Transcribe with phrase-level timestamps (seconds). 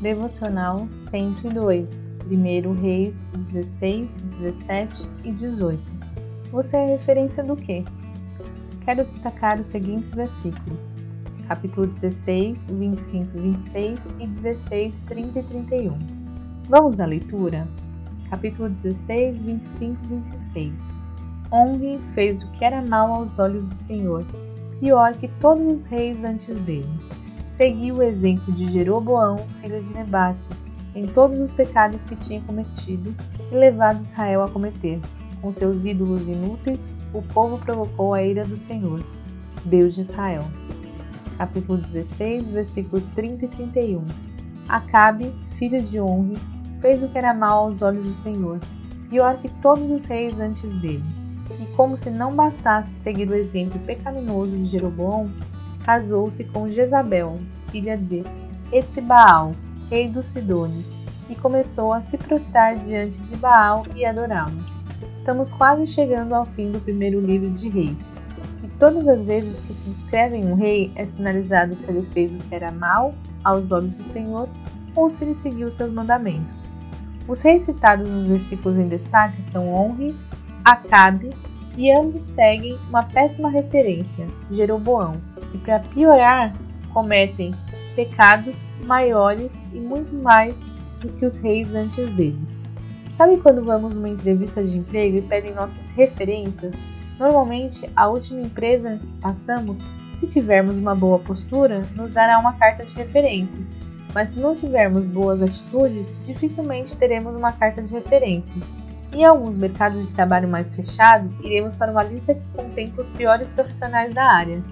[0.00, 5.82] Devocional 102, 1 Reis 16, 17 e 18.
[6.52, 7.82] Você é referência do quê?
[8.84, 10.94] Quero destacar os seguintes versículos:
[11.48, 15.98] capítulo 16, 25 e 26 e 16, 30 e 31.
[16.68, 17.66] Vamos à leitura?
[18.28, 20.94] Capítulo 16, 25 e 26.
[21.50, 24.26] Ongue fez o que era mal aos olhos do Senhor,
[24.78, 27.15] pior que todos os reis antes dele.
[27.46, 30.50] Seguiu o exemplo de Jeroboão, filho de Nebate,
[30.96, 33.14] em todos os pecados que tinha cometido
[33.52, 35.00] e levado Israel a cometer.
[35.40, 39.00] Com seus ídolos inúteis, o povo provocou a ira do Senhor,
[39.64, 40.44] Deus de Israel.
[41.38, 44.04] Capítulo 16, versículos 30 e 31.
[44.68, 46.36] Acabe, filho de Onre,
[46.80, 48.58] fez o que era mal aos olhos do Senhor,
[49.08, 51.04] pior que todos os reis antes dele.
[51.60, 55.30] E como se não bastasse seguir o exemplo pecaminoso de Jeroboão,
[55.86, 57.38] casou-se com Jezabel,
[57.70, 58.24] filha de
[58.72, 59.54] Etibaal,
[59.88, 60.96] rei dos Sidônios,
[61.30, 64.58] e começou a se prostrar diante de Baal e adorá-lo.
[65.12, 68.16] Estamos quase chegando ao fim do primeiro livro de Reis,
[68.64, 72.38] e todas as vezes que se descreve um rei é sinalizado se ele fez o
[72.38, 73.14] que era mal
[73.44, 74.48] aos olhos do Senhor
[74.96, 76.76] ou se ele seguiu seus mandamentos.
[77.28, 80.16] Os reis citados nos versículos em destaque são Onri,
[80.64, 81.30] Acabe,
[81.76, 85.20] e ambos seguem uma péssima referência, Jeroboão,
[85.52, 86.54] e para piorar,
[86.92, 87.54] cometem
[87.94, 92.68] pecados maiores e muito mais do que os reis antes deles.
[93.08, 96.82] Sabe quando vamos numa entrevista de emprego e pedem nossas referências?
[97.18, 102.84] Normalmente, a última empresa que passamos, se tivermos uma boa postura, nos dará uma carta
[102.84, 103.60] de referência,
[104.12, 108.60] mas se não tivermos boas atitudes, dificilmente teremos uma carta de referência.
[109.16, 113.50] Em alguns mercados de trabalho mais fechados, iremos para uma lista que contempla os piores
[113.50, 114.62] profissionais da área.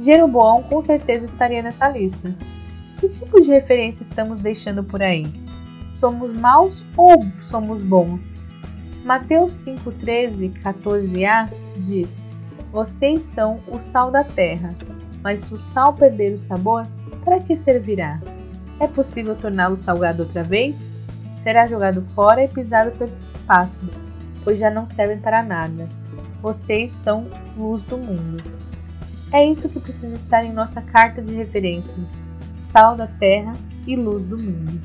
[0.00, 2.34] Jeroboão com certeza estaria nessa lista.
[2.98, 5.32] Que tipo de referência estamos deixando por aí?
[5.88, 8.42] Somos maus ou somos bons?
[9.04, 12.26] Mateus 5:13, 14a diz:
[12.72, 14.74] Vocês são o sal da terra,
[15.22, 16.84] mas se o sal perder o sabor,
[17.24, 18.20] para que servirá?
[18.80, 20.92] É possível torná-lo salgado outra vez?
[21.38, 23.04] Será jogado fora e pisado que
[23.46, 23.88] passam,
[24.42, 25.88] pois já não servem para nada.
[26.42, 28.42] Vocês são luz do mundo.
[29.32, 32.02] É isso que precisa estar em nossa carta de referência:
[32.56, 33.54] sal da terra
[33.86, 34.80] e luz do mundo.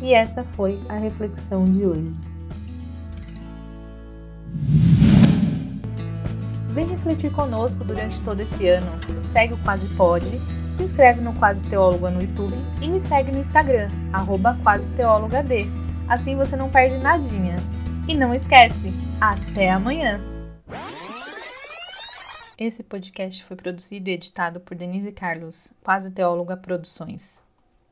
[0.00, 2.14] E essa foi a reflexão de hoje.
[6.68, 8.92] Vem refletir conosco durante todo esse ano.
[9.20, 10.40] Segue o Quase Pode
[10.76, 14.88] se inscreve no Quase Teóloga no YouTube e me segue no Instagram, arroba Quase.
[16.08, 17.56] Assim você não perde nadinha.
[18.08, 20.20] E não esquece, até amanhã!
[22.58, 27.42] Esse podcast foi produzido e editado por Denise Carlos, Quase Teóloga Produções.